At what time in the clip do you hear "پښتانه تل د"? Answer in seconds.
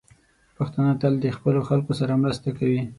0.57-1.25